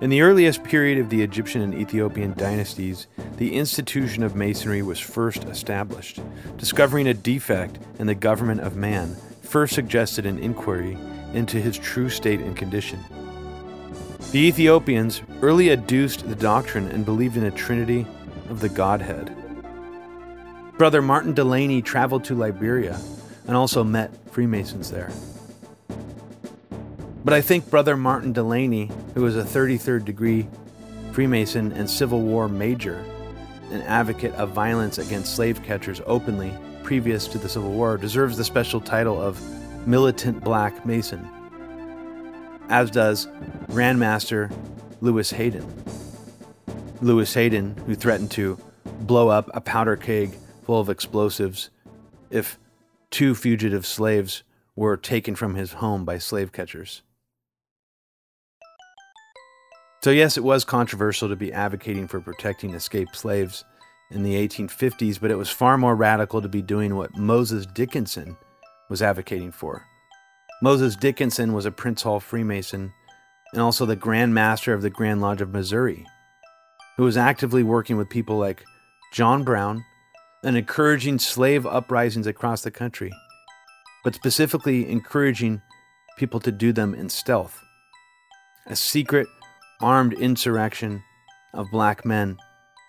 [0.00, 4.98] in the earliest period of the Egyptian and Ethiopian dynasties, the institution of Masonry was
[4.98, 6.20] first established.
[6.56, 10.96] Discovering a defect in the government of man first suggested an inquiry
[11.34, 12.98] into his true state and condition.
[14.32, 18.06] The Ethiopians early adduced the doctrine and believed in a trinity
[18.48, 19.36] of the Godhead.
[20.78, 22.98] Brother Martin Delany traveled to Liberia
[23.46, 25.10] and also met Freemasons there.
[27.24, 30.48] But I think Brother Martin Delany, who was a 33rd degree
[31.12, 33.04] Freemason and Civil War major,
[33.70, 36.52] an advocate of violence against slave catchers openly
[36.82, 39.40] previous to the Civil War, deserves the special title of
[39.86, 41.28] Militant Black Mason
[42.70, 43.26] as does
[43.66, 44.50] Grandmaster
[45.00, 45.66] Lewis Hayden.
[47.02, 48.58] Lewis Hayden, who threatened to
[49.00, 51.70] blow up a powder keg full of explosives
[52.30, 52.58] if
[53.10, 54.44] two fugitive slaves
[54.76, 57.02] were taken from his home by slave catchers.
[60.02, 63.64] So, yes, it was controversial to be advocating for protecting escaped slaves
[64.10, 68.36] in the 1850s, but it was far more radical to be doing what Moses Dickinson
[68.88, 69.86] was advocating for
[70.62, 72.92] Moses Dickinson was a Prince Hall Freemason
[73.52, 76.04] and also the Grand Master of the Grand Lodge of Missouri,
[76.98, 78.64] who was actively working with people like
[79.14, 79.82] John Brown
[80.44, 83.10] and encouraging slave uprisings across the country,
[84.04, 85.62] but specifically encouraging
[86.18, 87.58] people to do them in stealth.
[88.66, 89.26] A secret,
[89.80, 91.02] armed insurrection
[91.54, 92.36] of black men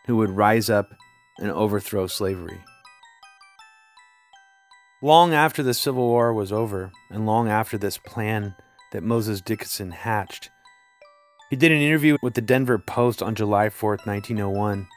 [0.08, 0.93] who would rise up
[1.39, 2.60] and overthrow slavery.
[5.01, 8.56] Long after the Civil War was over, and long after this plan
[8.91, 10.51] that Moses Dickinson hatched,
[11.49, 14.88] he did an interview with the Denver Post on July 4th, 1901,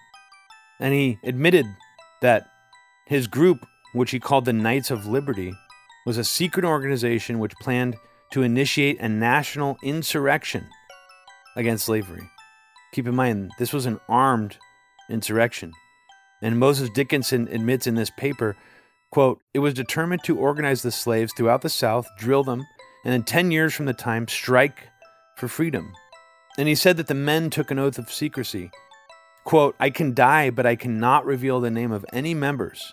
[0.78, 1.66] and he admitted
[2.20, 2.46] that
[3.06, 5.54] his group, which he called the Knights of Liberty,
[6.04, 7.96] was a secret organization which planned
[8.30, 10.68] to initiate a national insurrection
[11.56, 12.28] against slavery.
[12.92, 14.56] Keep in mind, this was an armed
[15.10, 15.72] insurrection.
[16.42, 18.56] And Moses Dickinson admits in this paper
[19.14, 22.66] Quote, it was determined to organize the slaves throughout the South, drill them,
[23.04, 24.88] and in 10 years from the time, strike
[25.36, 25.92] for freedom.
[26.58, 28.72] And he said that the men took an oath of secrecy.
[29.44, 32.92] Quote, I can die, but I cannot reveal the name of any members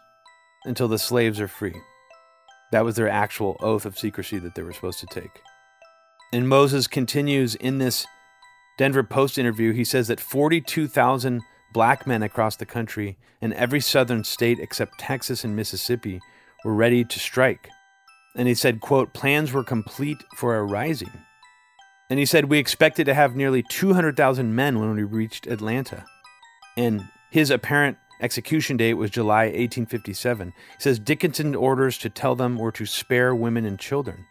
[0.64, 1.74] until the slaves are free.
[2.72, 5.42] That was their actual oath of secrecy that they were supposed to take.
[6.32, 8.06] And Moses continues in this
[8.82, 9.74] Denver Post interview.
[9.74, 15.44] He says that 42,000 black men across the country in every southern state except Texas
[15.44, 16.20] and Mississippi
[16.66, 17.70] were ready to strike.
[18.36, 21.12] And he said, quote, plans were complete for a rising.
[22.10, 26.04] And he said, we expected to have nearly 200,000 men when we reached Atlanta.
[26.76, 30.48] And his apparent execution date was July 1857.
[30.48, 34.26] He says Dickinson orders to tell them were to spare women and children.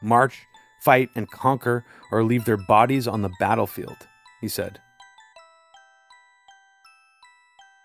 [0.00, 0.46] March,
[0.84, 4.08] fight, and conquer, or leave their bodies on the battlefield,
[4.40, 4.80] he said.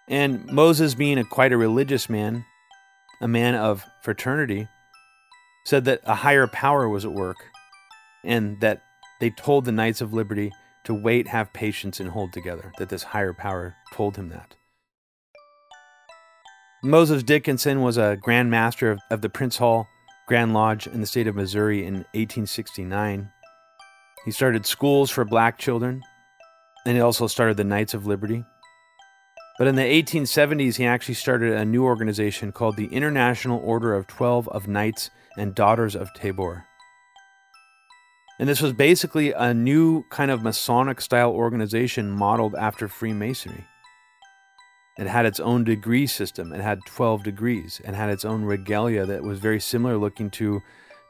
[0.10, 2.46] And Moses, being a, quite a religious man,
[3.22, 4.68] a man of fraternity,
[5.66, 7.38] said that a higher power was at work
[8.24, 8.84] and that
[9.20, 10.52] they told the Knights of Liberty
[10.86, 14.56] to wait, have patience, and hold together, that this higher power told him that.
[16.82, 19.88] Moses Dickinson was a Grand Master of, of the Prince Hall
[20.28, 23.32] Grand Lodge in the state of Missouri in 1869.
[24.26, 26.04] He started schools for black children,
[26.86, 28.44] and he also started the Knights of Liberty.
[29.58, 34.06] But in the 1870s, he actually started a new organization called the International Order of
[34.06, 36.66] Twelve of Knights and Daughters of Tabor.
[38.38, 43.66] And this was basically a new kind of Masonic style organization modeled after Freemasonry.
[44.98, 46.52] It had its own degree system.
[46.52, 50.62] It had 12 degrees and had its own regalia that was very similar looking to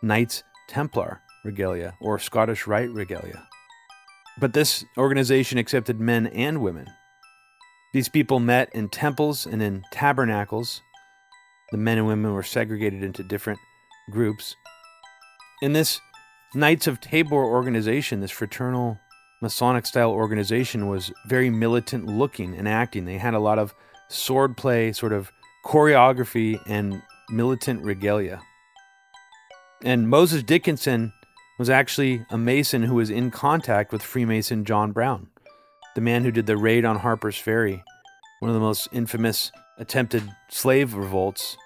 [0.01, 3.47] Knights Templar regalia or Scottish Rite regalia.
[4.39, 6.87] But this organization accepted men and women.
[7.93, 10.81] These people met in temples and in tabernacles.
[11.71, 13.59] The men and women were segregated into different
[14.11, 14.55] groups.
[15.61, 15.99] In this
[16.53, 18.99] Knights of Tabor organization, this fraternal
[19.41, 23.05] Masonic style organization, was very militant looking and acting.
[23.05, 23.75] They had a lot of
[24.09, 25.31] swordplay, sort of
[25.65, 28.41] choreography, and militant regalia.
[29.83, 31.13] And Moses Dickinson
[31.59, 35.27] was actually a Mason who was in contact with Freemason John Brown
[35.97, 37.83] the man who did the raid on Harper's Ferry,
[38.39, 41.57] one of the most infamous attempted slave revolts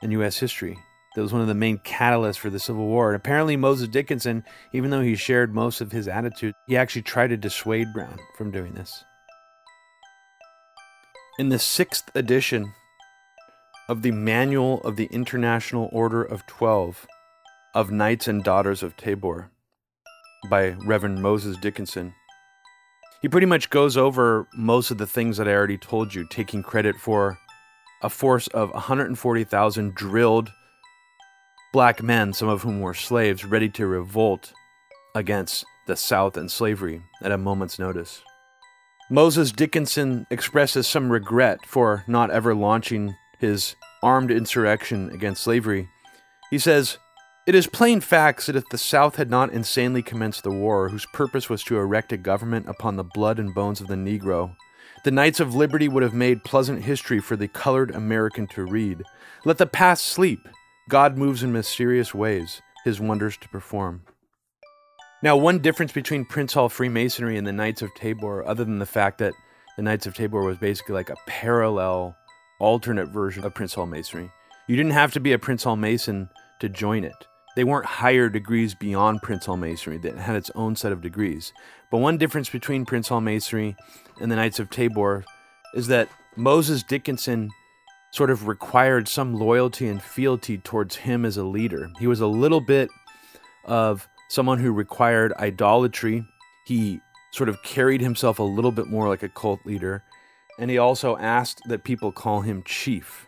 [0.00, 0.38] in U.S.
[0.38, 0.78] history.
[1.14, 3.10] That was one of the main catalysts for the Civil War.
[3.10, 7.28] And apparently, Moses Dickinson, even though he shared most of his attitude, he actually tried
[7.28, 9.04] to dissuade Brown from doing this.
[11.38, 12.72] In the sixth edition
[13.88, 17.06] of the Manual of the International Order of Twelve
[17.74, 19.50] of Knights and Daughters of Tabor
[20.48, 22.12] by Reverend Moses Dickinson,
[23.22, 26.62] he pretty much goes over most of the things that I already told you, taking
[26.62, 27.38] credit for
[28.02, 30.52] a force of 140,000 drilled
[31.74, 34.52] black men, some of whom were slaves, ready to revolt
[35.12, 38.22] against the South and slavery at a moment's notice.
[39.10, 45.88] Moses Dickinson expresses some regret for not ever launching his armed insurrection against slavery.
[46.48, 46.98] He says,
[47.44, 51.06] it is plain facts that if the South had not insanely commenced the war, whose
[51.06, 54.54] purpose was to erect a government upon the blood and bones of the Negro,
[55.02, 59.02] the Knights of Liberty would have made pleasant history for the colored American to read.
[59.44, 60.48] Let the past sleep.
[60.88, 64.02] God moves in mysterious ways, his wonders to perform.
[65.22, 68.84] Now, one difference between Prince Hall Freemasonry and the Knights of Tabor, other than the
[68.84, 69.32] fact that
[69.76, 72.14] the Knights of Tabor was basically like a parallel,
[72.60, 74.30] alternate version of Prince Hall Masonry,
[74.68, 76.28] you didn't have to be a Prince Hall Mason
[76.60, 77.16] to join it.
[77.56, 81.54] They weren't higher degrees beyond Prince Hall Masonry that had its own set of degrees.
[81.90, 83.74] But one difference between Prince Hall Masonry
[84.20, 85.24] and the Knights of Tabor
[85.72, 87.50] is that Moses Dickinson
[88.14, 91.90] sort of required some loyalty and fealty towards him as a leader.
[91.98, 92.88] He was a little bit
[93.64, 96.24] of someone who required idolatry.
[96.64, 97.00] He
[97.32, 100.04] sort of carried himself a little bit more like a cult leader.
[100.60, 103.26] And he also asked that people call him chief.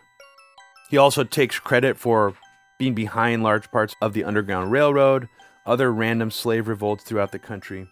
[0.89, 2.33] He also takes credit for
[2.79, 5.27] being behind large parts of the Underground Railroad,
[5.65, 7.85] other random slave revolts throughout the country.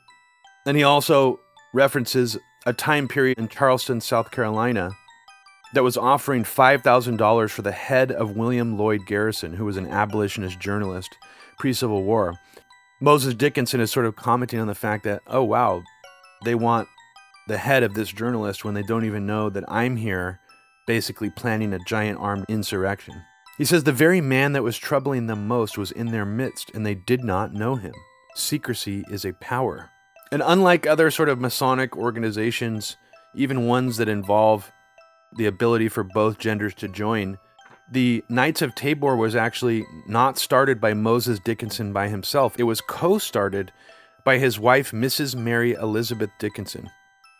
[0.65, 1.41] And he also
[1.73, 4.91] references a time period in Charleston, South Carolina,
[5.75, 10.59] that was offering $5,000 for the head of William Lloyd Garrison, who was an abolitionist
[10.59, 11.15] journalist
[11.59, 12.33] pre Civil War.
[13.01, 15.83] Moses Dickinson is sort of commenting on the fact that, oh, wow,
[16.43, 16.87] they want
[17.47, 20.39] the head of this journalist when they don't even know that I'm here
[20.87, 23.21] basically planning a giant armed insurrection.
[23.57, 26.85] He says the very man that was troubling them most was in their midst, and
[26.85, 27.93] they did not know him.
[28.35, 29.89] Secrecy is a power.
[30.31, 32.97] And unlike other sort of Masonic organizations,
[33.35, 34.71] even ones that involve
[35.37, 37.37] the ability for both genders to join,
[37.91, 42.55] the Knights of Tabor was actually not started by Moses Dickinson by himself.
[42.57, 43.71] It was co started
[44.23, 45.35] by his wife, Mrs.
[45.35, 46.89] Mary Elizabeth Dickinson.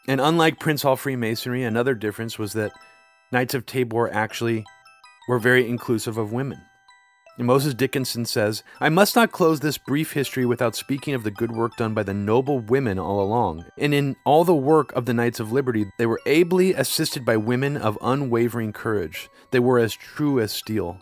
[0.07, 2.71] And unlike Prince Hall Freemasonry, another difference was that
[3.31, 4.63] Knights of Tabor actually
[5.27, 6.61] were very inclusive of women.
[7.37, 11.51] Moses Dickinson says, I must not close this brief history without speaking of the good
[11.51, 13.65] work done by the noble women all along.
[13.77, 17.35] And in all the work of the Knights of Liberty, they were ably assisted by
[17.35, 19.29] women of unwavering courage.
[19.51, 20.99] They were as true as steel.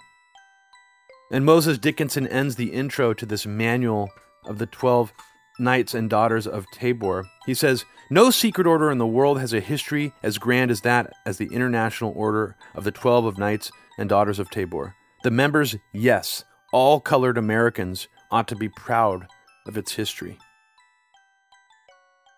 [1.32, 4.10] And Moses Dickinson ends the intro to this manual
[4.46, 5.14] of the 12
[5.60, 7.26] Knights and Daughters of Tabor.
[7.46, 11.14] He says, No secret order in the world has a history as grand as that
[11.26, 14.96] as the International Order of the Twelve of Knights and Daughters of Tabor.
[15.24, 16.44] The members, yes,
[16.74, 19.28] all colored Americans, ought to be proud
[19.66, 20.38] of its history.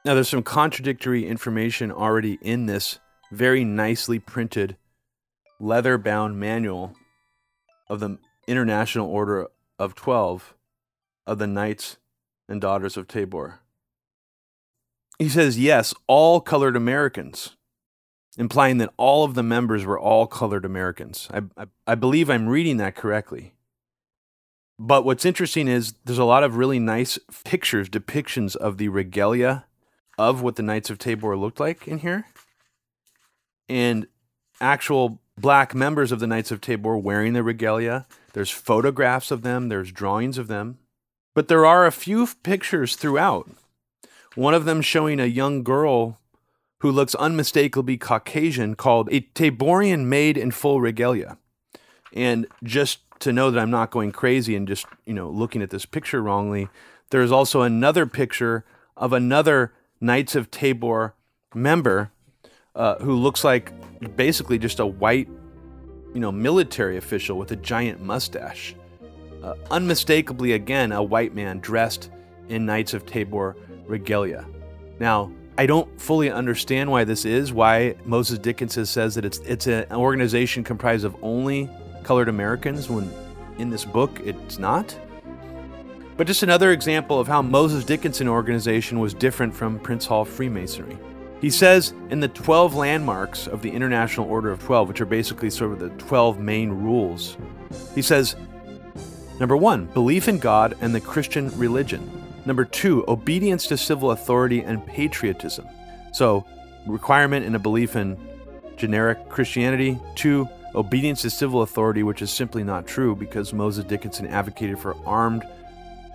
[0.06, 3.00] Now, there's some contradictory information already in this
[3.32, 4.78] very nicely printed
[5.60, 6.94] leather bound manual
[7.90, 9.48] of the International Order
[9.80, 10.54] of Twelve
[11.26, 11.98] of the Knights
[12.48, 13.62] and Daughters of Tabor.
[15.18, 17.56] He says, yes, all colored Americans,
[18.38, 21.28] implying that all of the members were all colored Americans.
[21.32, 23.54] I, I, I believe I'm reading that correctly.
[24.78, 29.66] But what's interesting is there's a lot of really nice pictures, depictions of the regalia
[30.18, 32.26] of what the Knights of Tabor looked like in here.
[33.70, 34.08] And
[34.60, 38.06] actual black members of the Knights of Tabor wearing the regalia.
[38.34, 40.80] There's photographs of them, there's drawings of them.
[41.34, 43.50] But there are a few pictures throughout.
[44.36, 46.20] One of them showing a young girl
[46.80, 51.38] who looks unmistakably Caucasian called a Taborian maid in full regalia.
[52.14, 55.70] And just to know that I'm not going crazy and just, you know, looking at
[55.70, 56.70] this picture wrongly,
[57.10, 58.66] there's also another picture
[58.98, 61.16] of another Knights of Tabor
[61.54, 62.12] member
[62.76, 63.72] uh, who looks like
[64.16, 65.30] basically just a white,
[66.14, 68.76] you know, military official with a giant mustache.
[69.42, 72.10] Uh, unmistakably, again, a white man dressed
[72.50, 73.56] in Knights of Tabor
[73.86, 74.46] regalia.
[75.00, 79.68] Now, I don't fully understand why this is, why Moses Dickinson says that it's it's
[79.68, 81.70] an organization comprised of only
[82.04, 83.10] colored Americans when
[83.58, 84.98] in this book it's not.
[86.18, 90.98] But just another example of how Moses Dickinson organization was different from Prince Hall Freemasonry.
[91.42, 95.50] He says in the 12 landmarks of the International Order of 12, which are basically
[95.50, 97.38] sort of the 12 main rules,
[97.94, 98.36] he says
[99.40, 102.25] number one, belief in God and the Christian religion.
[102.46, 105.68] Number two, obedience to civil authority and patriotism.
[106.14, 106.46] So,
[106.86, 108.18] requirement and a belief in
[108.78, 110.00] generic Christianity.
[110.16, 114.96] Two, obedience to civil authority, which is simply not true because Moses Dickinson advocated for
[115.06, 115.44] armed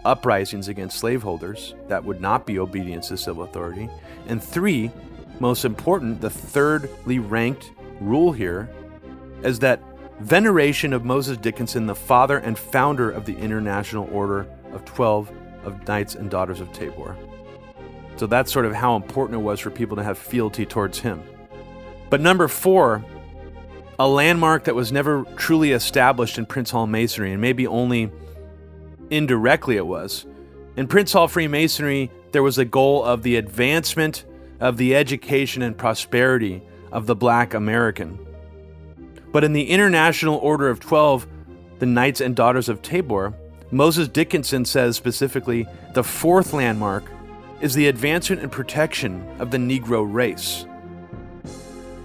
[0.04, 1.74] uprisings against slaveholders.
[1.88, 3.88] That would not be obedience to civil authority.
[4.26, 4.90] And three,
[5.40, 7.70] most important, the thirdly ranked
[8.00, 8.70] rule here
[9.42, 9.80] is that
[10.20, 15.30] veneration of Moses Dickinson, the father and founder of the International Order of 12
[15.64, 17.16] of Knights and Daughters of Tabor.
[18.16, 21.22] So that's sort of how important it was for people to have fealty towards him.
[22.10, 23.04] But number four,
[23.98, 28.10] a landmark that was never truly established in Prince Hall Masonry, and maybe only
[29.10, 30.26] indirectly it was.
[30.76, 34.24] In Prince Hall Freemasonry, there was a goal of the advancement
[34.60, 38.18] of the education and prosperity of the black American.
[39.32, 41.26] But in the International Order of Twelve,
[41.78, 43.34] the Knights and Daughters of Tabor,
[43.72, 47.04] Moses Dickinson says specifically the fourth landmark
[47.60, 50.66] is the advancement and protection of the Negro race,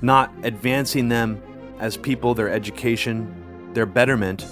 [0.01, 1.41] not advancing them
[1.79, 4.45] as people, their education, their betterment,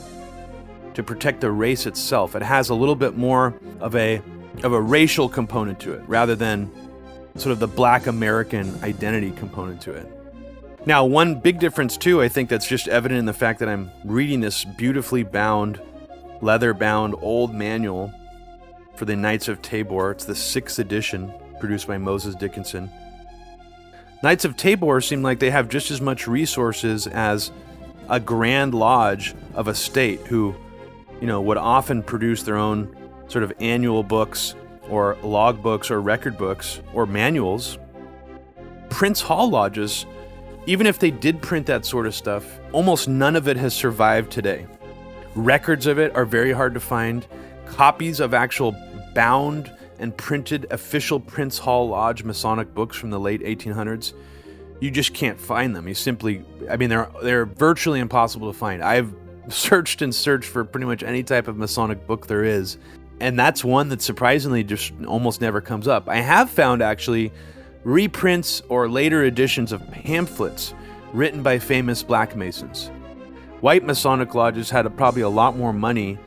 [0.93, 2.35] to protect the race itself.
[2.35, 4.21] It has a little bit more of a
[4.63, 6.71] of a racial component to it rather than
[7.35, 10.07] sort of the black American identity component to it.
[10.85, 13.89] Now, one big difference too, I think that's just evident in the fact that I'm
[14.05, 15.81] reading this beautifully bound,
[16.43, 18.13] leather bound old manual
[18.95, 20.11] for the Knights of Tabor.
[20.11, 22.91] It's the sixth edition, produced by Moses Dickinson.
[24.21, 27.51] Knights of Tabor seem like they have just as much resources as
[28.09, 30.53] a Grand Lodge of a state who,
[31.19, 32.95] you know, would often produce their own
[33.27, 34.55] sort of annual books
[34.89, 37.77] or log books or record books or manuals.
[38.89, 40.05] Prince Hall lodges
[40.65, 44.31] even if they did print that sort of stuff, almost none of it has survived
[44.31, 44.65] today.
[45.35, 47.25] Records of it are very hard to find.
[47.65, 48.75] Copies of actual
[49.15, 54.13] bound and printed official Prince Hall Lodge Masonic books from the late 1800s,
[54.79, 55.87] you just can't find them.
[55.87, 58.83] You simply, I mean, they're they're virtually impossible to find.
[58.83, 59.13] I've
[59.49, 62.77] searched and searched for pretty much any type of Masonic book there is,
[63.19, 66.09] and that's one that surprisingly just almost never comes up.
[66.09, 67.31] I have found actually
[67.83, 70.73] reprints or later editions of pamphlets
[71.13, 72.91] written by famous black Masons.
[73.63, 76.19] White Masonic lodges had a, probably a lot more money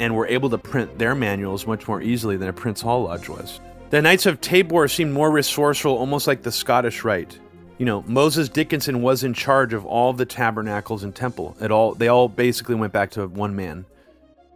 [0.00, 3.28] and were able to print their manuals much more easily than a Prince Hall Lodge
[3.28, 3.60] was.
[3.90, 7.38] The Knights of Tabor seemed more resourceful, almost like the Scottish Rite.
[7.78, 11.56] You know, Moses Dickinson was in charge of all the tabernacles and temple.
[11.60, 13.86] It all they all basically went back to one man.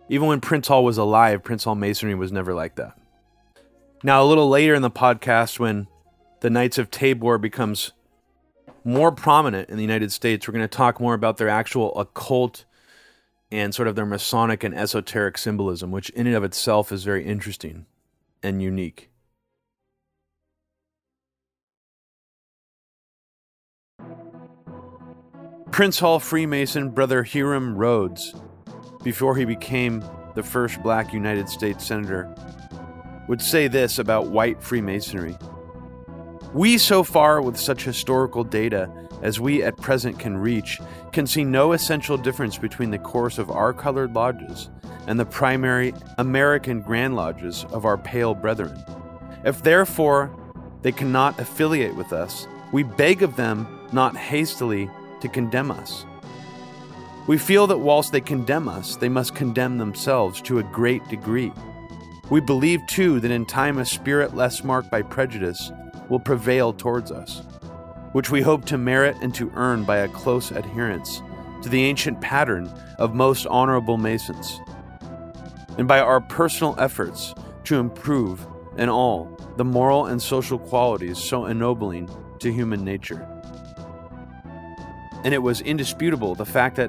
[0.08, 2.98] Even when Prince Hall was alive, Prince Hall Masonry was never like that.
[4.02, 5.86] Now, a little later in the podcast, when
[6.40, 7.92] the Knights of Tabor becomes
[8.88, 10.48] more prominent in the United States.
[10.48, 12.64] We're going to talk more about their actual occult
[13.50, 17.24] and sort of their Masonic and esoteric symbolism, which in and of itself is very
[17.24, 17.84] interesting
[18.42, 19.10] and unique.
[25.70, 28.34] Prince Hall Freemason Brother Hiram Rhodes,
[29.04, 30.02] before he became
[30.34, 32.34] the first black United States Senator,
[33.28, 35.36] would say this about white Freemasonry.
[36.54, 38.90] We, so far, with such historical data
[39.22, 40.80] as we at present can reach,
[41.12, 44.70] can see no essential difference between the course of our colored lodges
[45.06, 48.82] and the primary American Grand Lodges of our pale brethren.
[49.44, 50.30] If therefore
[50.82, 54.90] they cannot affiliate with us, we beg of them not hastily
[55.20, 56.06] to condemn us.
[57.26, 61.52] We feel that whilst they condemn us, they must condemn themselves to a great degree.
[62.30, 65.72] We believe too that in time a spirit less marked by prejudice
[66.08, 67.42] will prevail towards us,
[68.12, 71.22] which we hope to merit and to earn by a close adherence
[71.62, 74.60] to the ancient pattern of most honorable Masons,
[75.76, 77.34] and by our personal efforts
[77.64, 78.46] to improve
[78.76, 83.26] in all the moral and social qualities so ennobling to human nature.
[85.24, 86.88] And it was indisputable the fact that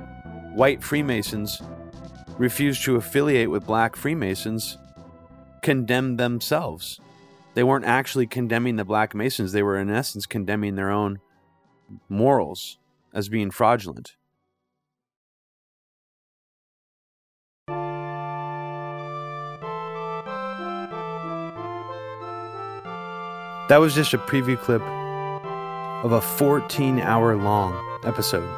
[0.53, 1.61] white Freemasons
[2.37, 4.77] refused to affiliate with black Freemasons
[5.61, 7.01] condemned themselves
[7.59, 9.51] they weren't actually condemning the Black Masons.
[9.51, 11.19] They were, in essence, condemning their own
[12.07, 12.77] morals
[13.13, 14.15] as being fraudulent.
[23.67, 24.81] That was just a preview clip
[26.05, 28.49] of a 14 hour long episode.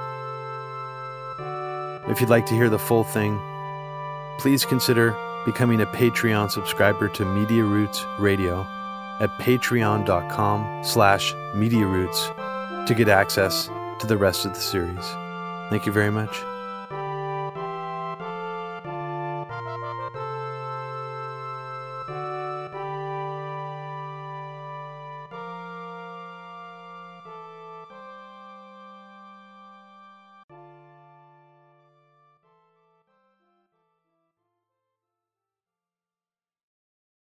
[2.08, 3.40] If you'd like to hear the full thing,
[4.38, 8.68] please consider becoming a Patreon subscriber to Media Roots Radio
[9.22, 13.70] at patreon.com slash mediaroots to get access
[14.00, 15.06] to the rest of the series.
[15.70, 16.44] Thank you very much.